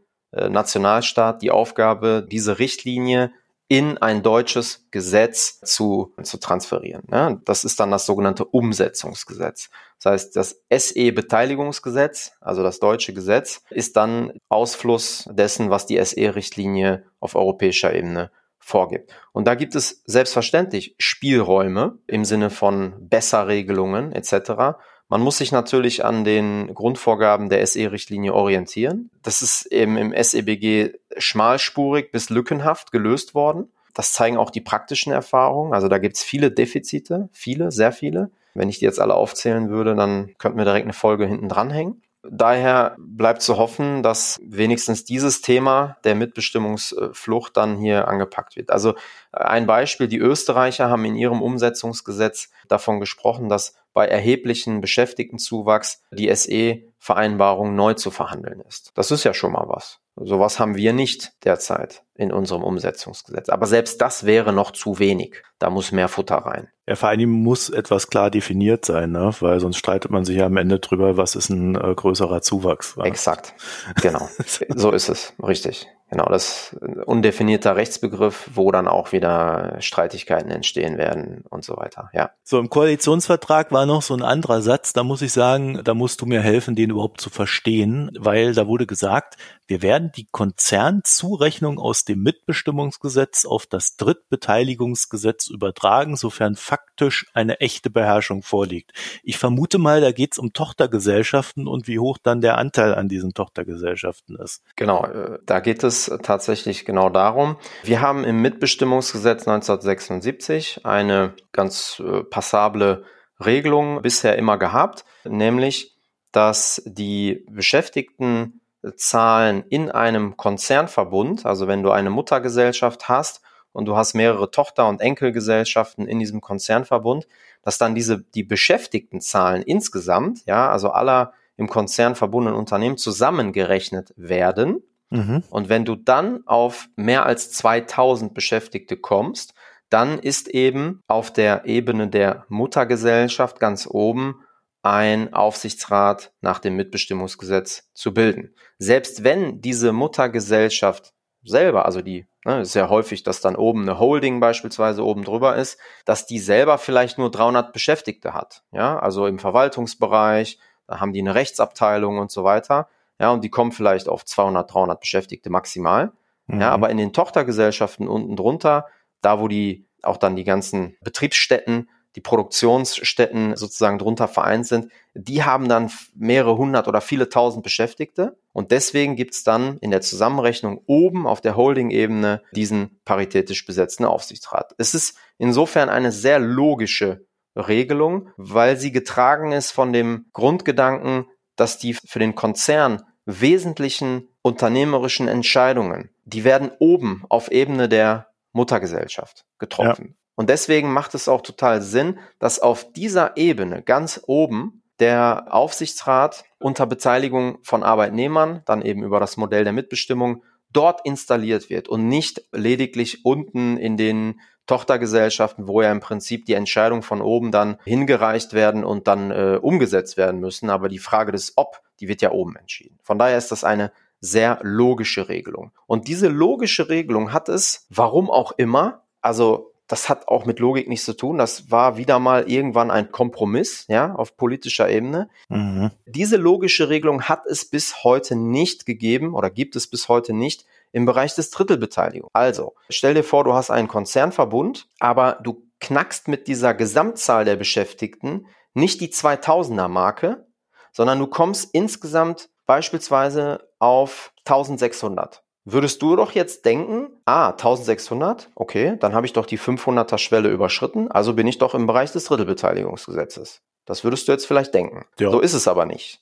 [0.50, 3.32] Nationalstaat die Aufgabe, diese Richtlinie
[3.68, 7.04] in ein deutsches Gesetz zu, zu transferieren.
[7.12, 9.70] Ja, das ist dann das sogenannte Umsetzungsgesetz.
[10.02, 17.06] Das heißt, das SE-Beteiligungsgesetz, also das deutsche Gesetz, ist dann Ausfluss dessen, was die SE-Richtlinie
[17.20, 19.12] auf europäischer Ebene vorgibt.
[19.32, 24.78] Und da gibt es selbstverständlich Spielräume im Sinne von Besserregelungen etc.
[25.14, 29.12] Man muss sich natürlich an den Grundvorgaben der SE-Richtlinie orientieren.
[29.22, 33.72] Das ist eben im SEBG schmalspurig bis lückenhaft gelöst worden.
[33.94, 35.76] Das zeigen auch die praktischen Erfahrungen.
[35.76, 38.32] Also da gibt es viele Defizite, viele, sehr viele.
[38.56, 42.02] Wenn ich die jetzt alle aufzählen würde, dann könnten wir direkt eine Folge hinten dranhängen.
[42.30, 48.70] Daher bleibt zu hoffen, dass wenigstens dieses Thema der Mitbestimmungsflucht dann hier angepackt wird.
[48.70, 48.96] Also
[49.34, 56.34] ein Beispiel, die Österreicher haben in ihrem Umsetzungsgesetz davon gesprochen, dass bei erheblichen Beschäftigtenzuwachs die
[56.34, 58.92] SE-Vereinbarung neu zu verhandeln ist.
[58.96, 60.00] Das ist ja schon mal was.
[60.16, 63.50] Sowas haben wir nicht derzeit in unserem Umsetzungsgesetz.
[63.50, 65.42] Aber selbst das wäre noch zu wenig.
[65.58, 66.68] Da muss mehr Futter rein.
[66.88, 69.32] Ja, vor allem muss etwas klar definiert sein, ne?
[69.40, 72.98] weil sonst streitet man sich ja am Ende drüber, was ist ein äh, größerer Zuwachs.
[72.98, 73.06] Wa?
[73.06, 73.54] Exakt,
[74.02, 74.28] genau.
[74.76, 75.88] so ist es, richtig.
[76.14, 76.76] Genau, das
[77.08, 82.12] undefinierter Rechtsbegriff, wo dann auch wieder Streitigkeiten entstehen werden und so weiter.
[82.14, 82.30] Ja.
[82.44, 86.22] So, im Koalitionsvertrag war noch so ein anderer Satz, da muss ich sagen, da musst
[86.22, 91.80] du mir helfen, den überhaupt zu verstehen, weil da wurde gesagt, wir werden die Konzernzurechnung
[91.80, 98.92] aus dem Mitbestimmungsgesetz auf das Drittbeteiligungsgesetz übertragen, sofern faktisch eine echte Beherrschung vorliegt.
[99.24, 103.08] Ich vermute mal, da geht es um Tochtergesellschaften und wie hoch dann der Anteil an
[103.08, 104.64] diesen Tochtergesellschaften ist.
[104.76, 107.58] Genau, äh, da geht es tatsächlich genau darum.
[107.84, 113.06] Wir haben im Mitbestimmungsgesetz 1976 eine ganz äh, passable
[113.44, 115.94] Regelung bisher immer gehabt, nämlich
[116.32, 118.60] dass die Beschäftigten
[118.96, 123.42] Zahlen in einem Konzernverbund, also wenn du eine Muttergesellschaft hast
[123.72, 127.28] und du hast mehrere Tochter- und Enkelgesellschaften in diesem Konzernverbund,
[127.62, 134.14] dass dann diese, die beschäftigten Zahlen insgesamt, ja, also aller im Konzern verbundenen Unternehmen zusammengerechnet
[134.18, 134.84] werden.
[135.10, 135.44] Mhm.
[135.50, 139.54] Und wenn du dann auf mehr als 2000 Beschäftigte kommst,
[139.90, 144.44] dann ist eben auf der Ebene der Muttergesellschaft ganz oben
[144.84, 148.54] ein Aufsichtsrat nach dem Mitbestimmungsgesetz zu bilden.
[148.78, 153.98] Selbst wenn diese Muttergesellschaft selber, also die, ne, ist ja häufig, dass dann oben eine
[153.98, 158.64] Holding beispielsweise oben drüber ist, dass die selber vielleicht nur 300 Beschäftigte hat.
[158.72, 162.90] Ja, also im Verwaltungsbereich, da haben die eine Rechtsabteilung und so weiter.
[163.20, 166.12] Ja, und die kommen vielleicht auf 200, 300 Beschäftigte maximal.
[166.48, 166.60] Mhm.
[166.60, 168.88] Ja, aber in den Tochtergesellschaften unten drunter,
[169.22, 175.44] da wo die auch dann die ganzen Betriebsstätten die Produktionsstätten sozusagen drunter vereint sind, die
[175.44, 178.38] haben dann mehrere hundert oder viele tausend Beschäftigte.
[178.52, 184.74] Und deswegen gibt's dann in der Zusammenrechnung oben auf der Holding-Ebene diesen paritätisch besetzten Aufsichtsrat.
[184.78, 191.78] Es ist insofern eine sehr logische Regelung, weil sie getragen ist von dem Grundgedanken, dass
[191.78, 200.10] die für den Konzern wesentlichen unternehmerischen Entscheidungen, die werden oben auf Ebene der Muttergesellschaft getroffen.
[200.10, 200.23] Ja.
[200.36, 206.44] Und deswegen macht es auch total Sinn, dass auf dieser Ebene ganz oben der Aufsichtsrat
[206.60, 212.08] unter Beteiligung von Arbeitnehmern, dann eben über das Modell der Mitbestimmung, dort installiert wird und
[212.08, 217.78] nicht lediglich unten in den Tochtergesellschaften, wo ja im Prinzip die Entscheidungen von oben dann
[217.84, 220.70] hingereicht werden und dann äh, umgesetzt werden müssen.
[220.70, 222.98] Aber die Frage des Ob, die wird ja oben entschieden.
[223.04, 223.92] Von daher ist das eine
[224.22, 225.74] sehr logische Regelung.
[225.86, 230.88] Und diese logische Regelung hat es, warum auch immer, also das hat auch mit Logik
[230.88, 231.38] nichts zu tun.
[231.38, 235.30] Das war wieder mal irgendwann ein Kompromiss, ja, auf politischer Ebene.
[235.50, 235.92] Mhm.
[236.06, 240.66] Diese logische Regelung hat es bis heute nicht gegeben oder gibt es bis heute nicht
[240.94, 242.30] im Bereich des Drittelbeteiligung.
[242.34, 247.58] Also, stell dir vor, du hast einen Konzernverbund, aber du knackst mit dieser Gesamtzahl der
[247.58, 250.48] Beschäftigten nicht die 2000er Marke,
[250.92, 258.98] sondern du kommst insgesamt beispielsweise auf 1600 würdest du doch jetzt denken, ah, 1600, okay,
[259.00, 262.26] dann habe ich doch die 500er Schwelle überschritten, also bin ich doch im Bereich des
[262.26, 263.62] Drittelbeteiligungsgesetzes.
[263.86, 265.06] Das würdest du jetzt vielleicht denken.
[265.20, 265.32] Ja.
[265.32, 266.22] So ist es aber nicht,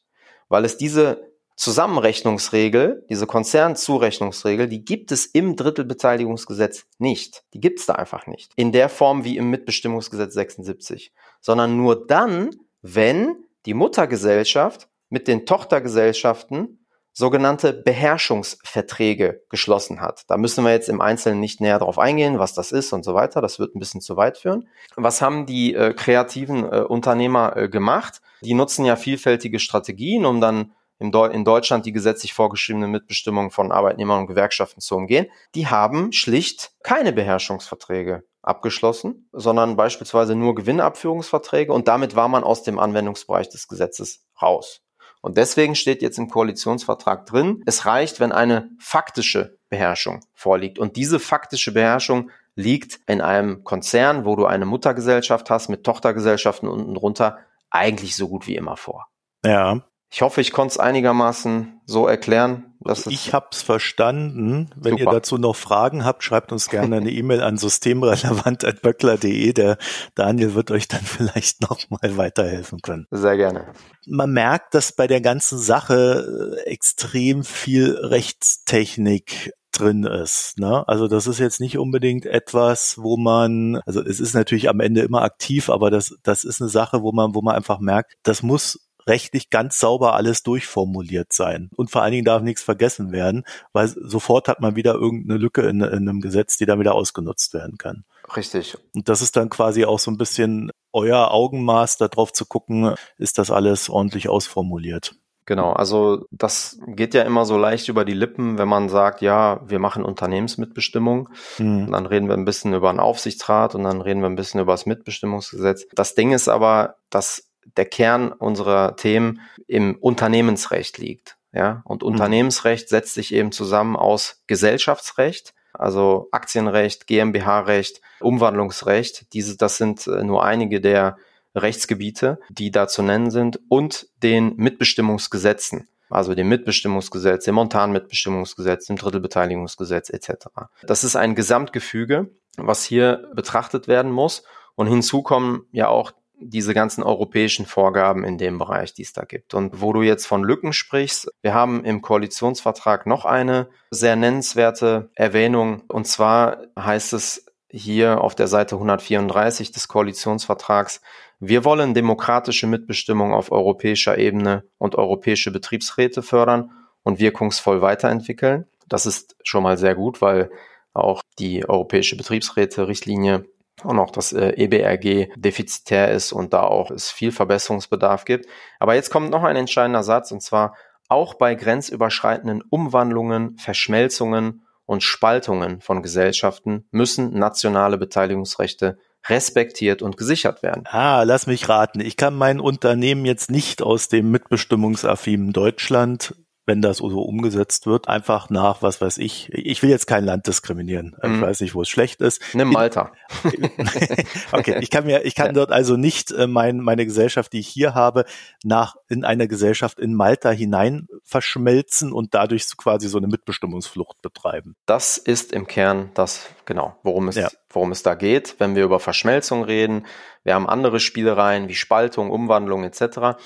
[0.49, 7.43] weil es diese Zusammenrechnungsregel, diese Konzernzurechnungsregel, die gibt es im Drittelbeteiligungsgesetz nicht.
[7.53, 8.51] Die gibt es da einfach nicht.
[8.55, 11.13] In der Form wie im Mitbestimmungsgesetz 76.
[11.39, 12.49] Sondern nur dann,
[12.81, 16.80] wenn die Muttergesellschaft mit den Tochtergesellschaften
[17.13, 20.23] sogenannte Beherrschungsverträge geschlossen hat.
[20.27, 23.13] Da müssen wir jetzt im Einzelnen nicht näher drauf eingehen, was das ist und so
[23.13, 23.41] weiter.
[23.41, 24.67] Das wird ein bisschen zu weit führen.
[24.95, 28.21] Was haben die äh, kreativen äh, Unternehmer äh, gemacht?
[28.41, 34.19] Die nutzen ja vielfältige Strategien, um dann in Deutschland die gesetzlich vorgeschriebene Mitbestimmung von Arbeitnehmern
[34.19, 41.87] und Gewerkschaften zu umgehen, die haben schlicht keine Beherrschungsverträge abgeschlossen, sondern beispielsweise nur Gewinnabführungsverträge und
[41.87, 44.81] damit war man aus dem Anwendungsbereich des Gesetzes raus.
[45.21, 50.79] Und deswegen steht jetzt im Koalitionsvertrag drin, es reicht, wenn eine faktische Beherrschung vorliegt.
[50.79, 56.67] Und diese faktische Beherrschung liegt in einem Konzern, wo du eine Muttergesellschaft hast mit Tochtergesellschaften
[56.67, 57.37] unten drunter,
[57.69, 59.07] eigentlich so gut wie immer vor.
[59.45, 59.81] Ja.
[60.13, 62.65] Ich hoffe, ich konnte es einigermaßen so erklären.
[62.81, 64.69] Dass es ich habe es verstanden.
[64.75, 65.03] Wenn super.
[65.03, 69.53] ihr dazu noch Fragen habt, schreibt uns gerne eine E-Mail an systemrelevant.böckler.de.
[69.53, 69.77] Der
[70.15, 73.07] Daniel wird euch dann vielleicht noch mal weiterhelfen können.
[73.09, 73.67] Sehr gerne.
[74.05, 80.57] Man merkt, dass bei der ganzen Sache äh, extrem viel Rechtstechnik drin ist.
[80.57, 80.85] Ne?
[80.89, 85.01] Also das ist jetzt nicht unbedingt etwas, wo man, also es ist natürlich am Ende
[85.01, 88.43] immer aktiv, aber das, das ist eine Sache, wo man, wo man einfach merkt, das
[88.43, 91.69] muss rechtlich ganz sauber alles durchformuliert sein.
[91.75, 93.43] Und vor allen Dingen darf nichts vergessen werden,
[93.73, 97.53] weil sofort hat man wieder irgendeine Lücke in, in einem Gesetz, die dann wieder ausgenutzt
[97.53, 98.05] werden kann.
[98.35, 98.77] Richtig.
[98.95, 103.37] Und das ist dann quasi auch so ein bisschen euer Augenmaß, darauf zu gucken, ist
[103.37, 105.15] das alles ordentlich ausformuliert.
[105.45, 109.59] Genau, also das geht ja immer so leicht über die Lippen, wenn man sagt, ja,
[109.65, 111.29] wir machen Unternehmensmitbestimmung.
[111.57, 111.91] Mhm.
[111.91, 114.73] Dann reden wir ein bisschen über einen Aufsichtsrat und dann reden wir ein bisschen über
[114.73, 115.87] das Mitbestimmungsgesetz.
[115.93, 121.37] Das Ding ist aber, dass der Kern unserer Themen im Unternehmensrecht liegt.
[121.53, 122.09] Ja, und mhm.
[122.09, 129.33] Unternehmensrecht setzt sich eben zusammen aus Gesellschaftsrecht, also Aktienrecht, GmbH-Recht, Umwandlungsrecht.
[129.33, 131.17] Diese, das sind äh, nur einige der
[131.55, 138.95] Rechtsgebiete, die da zu nennen sind, und den Mitbestimmungsgesetzen, also dem Mitbestimmungsgesetz, dem Montanmitbestimmungsgesetz, dem
[138.95, 140.47] Drittelbeteiligungsgesetz etc.
[140.83, 144.43] Das ist ein Gesamtgefüge, was hier betrachtet werden muss.
[144.75, 149.23] Und hinzu kommen ja auch diese ganzen europäischen Vorgaben in dem Bereich, die es da
[149.23, 149.53] gibt.
[149.53, 155.09] Und wo du jetzt von Lücken sprichst, wir haben im Koalitionsvertrag noch eine sehr nennenswerte
[155.15, 155.83] Erwähnung.
[155.87, 161.01] Und zwar heißt es hier auf der Seite 134 des Koalitionsvertrags,
[161.43, 168.67] wir wollen demokratische Mitbestimmung auf europäischer Ebene und europäische Betriebsräte fördern und wirkungsvoll weiterentwickeln.
[168.87, 170.51] Das ist schon mal sehr gut, weil
[170.93, 173.45] auch die europäische Betriebsräte-Richtlinie
[173.83, 178.47] und auch das äh, EBRG defizitär ist und da auch es viel Verbesserungsbedarf gibt.
[178.79, 180.75] Aber jetzt kommt noch ein entscheidender Satz und zwar
[181.07, 190.63] auch bei grenzüberschreitenden Umwandlungen, Verschmelzungen und Spaltungen von Gesellschaften müssen nationale Beteiligungsrechte respektiert und gesichert
[190.63, 190.83] werden.
[190.87, 191.99] Ah, lass mich raten.
[191.99, 198.07] Ich kann mein Unternehmen jetzt nicht aus dem mitbestimmungsaffinen Deutschland wenn das so umgesetzt wird,
[198.07, 201.15] einfach nach, was weiß ich, ich will jetzt kein Land diskriminieren.
[201.21, 201.35] Mhm.
[201.35, 202.41] Ich weiß nicht, wo es schlecht ist.
[202.53, 203.11] Nimm Malta.
[204.51, 205.53] okay, ich kann mir, ich kann ja.
[205.53, 208.25] dort also nicht äh, mein, meine Gesellschaft, die ich hier habe,
[208.63, 214.75] nach in eine Gesellschaft in Malta hinein verschmelzen und dadurch quasi so eine Mitbestimmungsflucht betreiben.
[214.85, 217.49] Das ist im Kern das, genau, worum es, ja.
[217.69, 220.05] worum es da geht, wenn wir über Verschmelzung reden.
[220.43, 223.37] Wir haben andere Spielereien wie Spaltung, Umwandlung etc.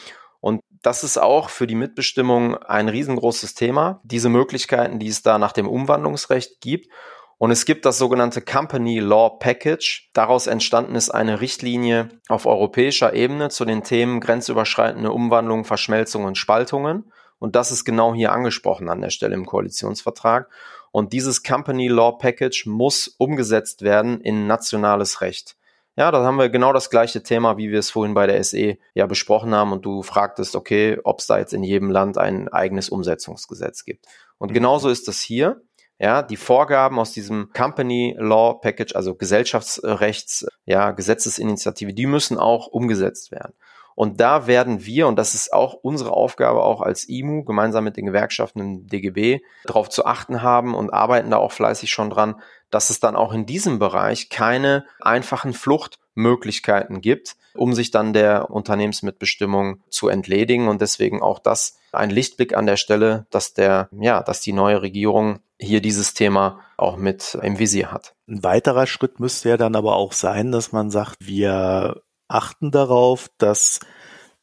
[0.86, 5.52] Das ist auch für die Mitbestimmung ein riesengroßes Thema, diese Möglichkeiten, die es da nach
[5.52, 6.92] dem Umwandlungsrecht gibt.
[7.40, 10.12] Und es gibt das sogenannte Company Law Package.
[10.14, 16.38] Daraus entstanden ist eine Richtlinie auf europäischer Ebene zu den Themen grenzüberschreitende Umwandlung, Verschmelzung und
[16.38, 17.12] Spaltungen.
[17.40, 20.52] Und das ist genau hier angesprochen an der Stelle im Koalitionsvertrag.
[20.92, 25.56] Und dieses Company Law Package muss umgesetzt werden in nationales Recht.
[25.98, 28.78] Ja, da haben wir genau das gleiche Thema, wie wir es vorhin bei der SE
[28.94, 32.50] ja besprochen haben und du fragtest, okay, ob es da jetzt in jedem Land ein
[32.50, 34.06] eigenes Umsetzungsgesetz gibt.
[34.38, 34.56] Und mhm.
[34.56, 35.62] genauso ist das hier.
[35.98, 42.68] Ja, die Vorgaben aus diesem Company Law Package, also Gesellschaftsrechts, ja, Gesetzesinitiative, die müssen auch
[42.68, 43.54] umgesetzt werden.
[43.96, 47.96] Und da werden wir, und das ist auch unsere Aufgabe auch als IMU, gemeinsam mit
[47.96, 52.36] den Gewerkschaften im DGB, darauf zu achten haben und arbeiten da auch fleißig schon dran,
[52.70, 58.52] dass es dann auch in diesem Bereich keine einfachen Fluchtmöglichkeiten gibt, um sich dann der
[58.52, 60.68] Unternehmensmitbestimmung zu entledigen.
[60.68, 64.82] Und deswegen auch das ein Lichtblick an der Stelle, dass der, ja, dass die neue
[64.82, 68.14] Regierung hier dieses Thema auch mit im Visier hat.
[68.28, 73.30] Ein weiterer Schritt müsste ja dann aber auch sein, dass man sagt, wir achten darauf,
[73.38, 73.80] dass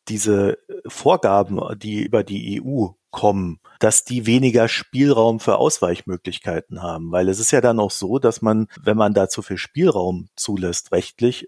[0.09, 7.13] diese Vorgaben, die über die EU kommen, dass die weniger Spielraum für Ausweichmöglichkeiten haben.
[7.13, 10.29] Weil es ist ja dann auch so, dass man, wenn man da zu viel Spielraum
[10.35, 11.47] zulässt rechtlich,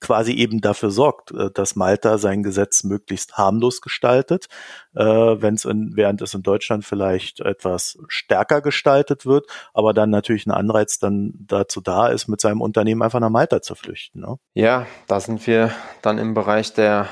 [0.00, 4.46] quasi eben dafür sorgt, äh, dass Malta sein Gesetz möglichst harmlos gestaltet,
[4.94, 10.46] äh, wenn es während es in Deutschland vielleicht etwas stärker gestaltet wird, aber dann natürlich
[10.46, 14.20] ein Anreiz dann dazu da ist, mit seinem Unternehmen einfach nach Malta zu flüchten.
[14.20, 14.36] Ne?
[14.54, 17.08] Ja, da sind wir dann im Bereich der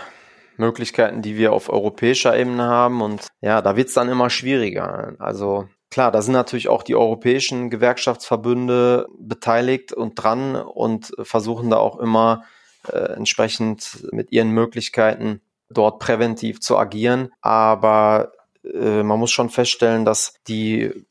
[0.60, 3.02] Möglichkeiten, die wir auf europäischer Ebene haben.
[3.02, 5.14] Und ja, da wird es dann immer schwieriger.
[5.18, 11.78] Also klar, da sind natürlich auch die europäischen Gewerkschaftsverbünde beteiligt und dran und versuchen da
[11.78, 12.44] auch immer
[12.88, 17.30] äh, entsprechend mit ihren Möglichkeiten dort präventiv zu agieren.
[17.40, 18.32] Aber
[18.64, 21.06] äh, man muss schon feststellen, dass die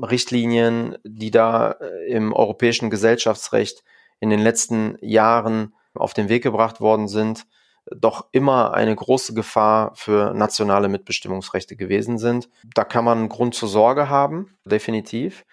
[0.00, 3.82] Richtlinien, die da äh, im europäischen Gesellschaftsrecht
[4.20, 7.46] in den letzten Jahren auf den Weg gebracht worden sind,
[7.90, 12.48] doch immer eine große Gefahr für nationale Mitbestimmungsrechte gewesen sind.
[12.74, 15.44] Da kann man einen Grund zur Sorge haben, definitiv.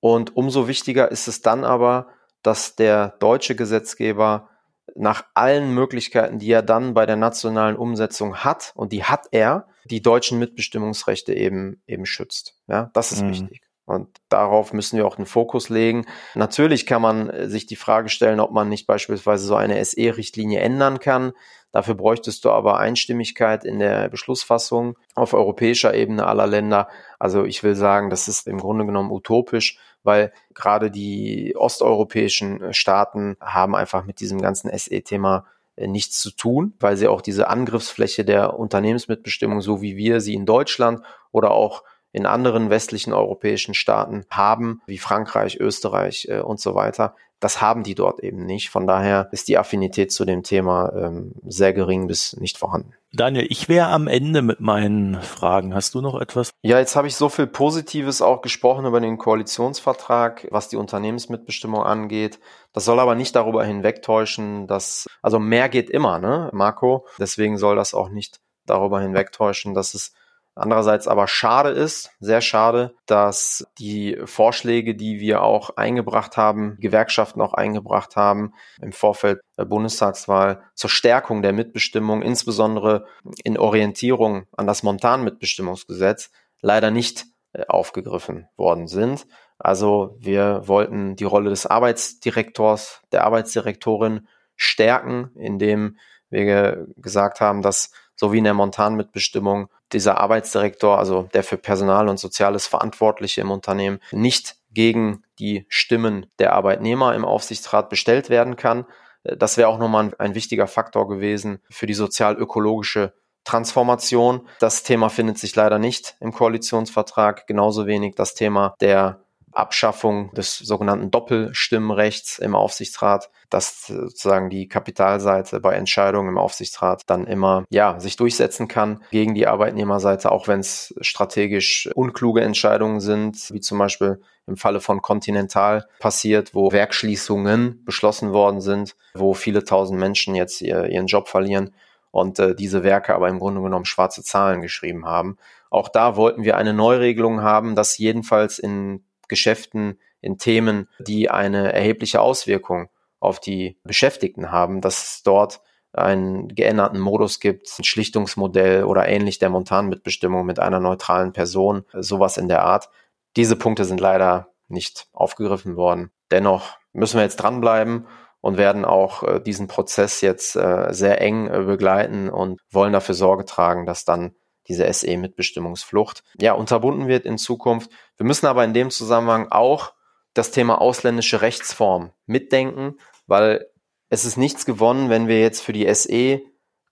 [0.00, 2.08] Und umso wichtiger ist es dann aber,
[2.42, 4.50] dass der deutsche Gesetzgeber
[4.96, 9.66] nach allen Möglichkeiten, die er dann bei der nationalen Umsetzung hat, und die hat er,
[9.84, 12.56] die deutschen Mitbestimmungsrechte eben, eben schützt.
[12.66, 13.30] Ja, das ist mhm.
[13.30, 13.62] wichtig.
[13.86, 16.06] Und darauf müssen wir auch den Fokus legen.
[16.34, 20.60] Natürlich kann man äh, sich die Frage stellen, ob man nicht beispielsweise so eine SE-Richtlinie
[20.60, 21.32] ändern kann.
[21.70, 26.88] Dafür bräuchtest du aber Einstimmigkeit in der Beschlussfassung auf europäischer Ebene aller Länder.
[27.18, 32.72] Also ich will sagen, das ist im Grunde genommen utopisch, weil gerade die osteuropäischen äh,
[32.72, 37.48] Staaten haben einfach mit diesem ganzen SE-Thema äh, nichts zu tun, weil sie auch diese
[37.48, 43.74] Angriffsfläche der Unternehmensmitbestimmung, so wie wir sie in Deutschland oder auch in anderen westlichen europäischen
[43.74, 47.16] Staaten haben, wie Frankreich, Österreich äh, und so weiter.
[47.44, 48.70] Das haben die dort eben nicht.
[48.70, 52.94] Von daher ist die Affinität zu dem Thema ähm, sehr gering bis nicht vorhanden.
[53.12, 55.74] Daniel, ich wäre am Ende mit meinen Fragen.
[55.74, 56.52] Hast du noch etwas?
[56.62, 61.82] Ja, jetzt habe ich so viel Positives auch gesprochen über den Koalitionsvertrag, was die Unternehmensmitbestimmung
[61.82, 62.40] angeht.
[62.72, 67.06] Das soll aber nicht darüber hinwegtäuschen, dass, also mehr geht immer, ne, Marco?
[67.18, 70.14] Deswegen soll das auch nicht darüber hinwegtäuschen, dass es
[70.56, 77.40] Andererseits aber schade ist, sehr schade, dass die Vorschläge, die wir auch eingebracht haben, Gewerkschaften
[77.40, 83.06] auch eingebracht haben im Vorfeld der Bundestagswahl zur Stärkung der Mitbestimmung, insbesondere
[83.42, 89.26] in Orientierung an das Montanmitbestimmungsgesetz, leider nicht äh, aufgegriffen worden sind.
[89.58, 95.98] Also wir wollten die Rolle des Arbeitsdirektors, der Arbeitsdirektorin stärken, indem
[96.30, 102.08] wir gesagt haben, dass so wie in der Montanmitbestimmung dieser Arbeitsdirektor, also der für Personal
[102.08, 108.56] und Soziales Verantwortliche im Unternehmen, nicht gegen die Stimmen der Arbeitnehmer im Aufsichtsrat bestellt werden
[108.56, 108.86] kann.
[109.22, 114.48] Das wäre auch nochmal ein, ein wichtiger Faktor gewesen für die sozial-ökologische Transformation.
[114.58, 119.23] Das Thema findet sich leider nicht im Koalitionsvertrag, genauso wenig das Thema der
[119.54, 127.26] Abschaffung des sogenannten Doppelstimmrechts im Aufsichtsrat, dass sozusagen die Kapitalseite bei Entscheidungen im Aufsichtsrat dann
[127.26, 133.52] immer ja sich durchsetzen kann gegen die Arbeitnehmerseite, auch wenn es strategisch unkluge Entscheidungen sind,
[133.52, 139.64] wie zum Beispiel im Falle von Continental passiert, wo Werkschließungen beschlossen worden sind, wo viele
[139.64, 141.74] tausend Menschen jetzt ihr, ihren Job verlieren
[142.10, 145.36] und äh, diese Werke aber im Grunde genommen schwarze Zahlen geschrieben haben.
[145.70, 151.72] Auch da wollten wir eine Neuregelung haben, dass jedenfalls in Geschäften, in Themen, die eine
[151.72, 152.88] erhebliche Auswirkung
[153.20, 155.60] auf die Beschäftigten haben, dass es dort
[155.92, 162.36] einen geänderten Modus gibt, ein Schlichtungsmodell oder ähnlich der Montanmitbestimmung mit einer neutralen Person, sowas
[162.36, 162.88] in der Art.
[163.36, 166.10] Diese Punkte sind leider nicht aufgegriffen worden.
[166.30, 168.06] Dennoch müssen wir jetzt dranbleiben
[168.40, 173.14] und werden auch äh, diesen Prozess jetzt äh, sehr eng äh, begleiten und wollen dafür
[173.14, 174.34] Sorge tragen, dass dann
[174.68, 177.90] diese SE-Mitbestimmungsflucht, ja, unterbunden wird in Zukunft.
[178.16, 179.92] Wir müssen aber in dem Zusammenhang auch
[180.32, 182.96] das Thema ausländische Rechtsform mitdenken,
[183.26, 183.66] weil
[184.08, 186.42] es ist nichts gewonnen, wenn wir jetzt für die SE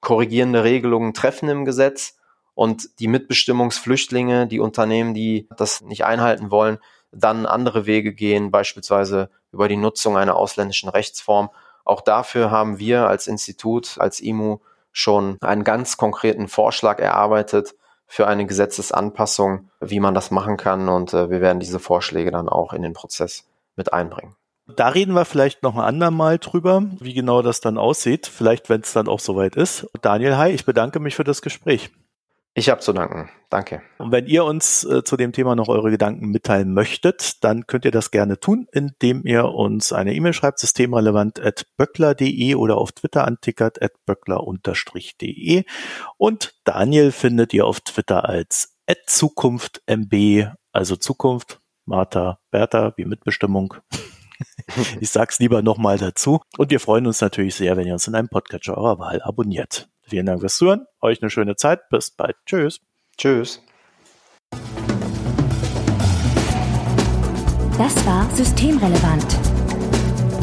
[0.01, 2.19] korrigierende Regelungen treffen im Gesetz
[2.55, 6.79] und die Mitbestimmungsflüchtlinge, die Unternehmen, die das nicht einhalten wollen,
[7.13, 11.51] dann andere Wege gehen, beispielsweise über die Nutzung einer ausländischen Rechtsform.
[11.85, 14.59] Auch dafür haben wir als Institut, als IMU
[14.93, 17.75] schon einen ganz konkreten Vorschlag erarbeitet
[18.07, 20.89] für eine Gesetzesanpassung, wie man das machen kann.
[20.89, 24.37] Und äh, wir werden diese Vorschläge dann auch in den Prozess mit einbringen.
[24.77, 28.27] Da reden wir vielleicht noch ein andermal drüber, wie genau das dann aussieht.
[28.27, 29.87] Vielleicht, wenn es dann auch soweit ist.
[30.03, 31.91] Daniel, hi, ich bedanke mich für das Gespräch.
[32.55, 33.31] Ich habe zu danken.
[33.49, 33.81] Danke.
[33.99, 37.87] Und wenn ihr uns äh, zu dem Thema noch eure Gedanken mitteilen möchtet, dann könnt
[37.87, 42.93] ihr das gerne tun, indem ihr uns eine E-Mail schreibt, systemrelevant at böckler.de oder auf
[42.93, 45.65] Twitter antickert at böckler-de.
[46.19, 53.75] Und Daniel findet ihr auf Twitter als zukunftmb, also Zukunft, Martha, Bertha, wie Mitbestimmung.
[55.01, 56.43] ich sag's lieber nochmal dazu.
[56.59, 59.89] Und wir freuen uns natürlich sehr, wenn ihr uns in einem Podcatcher eurer Wahl abonniert.
[60.03, 60.87] Vielen Dank fürs Zuhören.
[61.01, 61.89] Euch eine schöne Zeit.
[61.89, 62.37] Bis bald.
[62.47, 62.81] Tschüss.
[63.17, 63.63] Tschüss.
[67.79, 69.39] Das war Systemrelevant,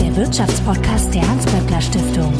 [0.01, 2.33] der Wirtschaftspodcast der Hans-Böckler Stiftung.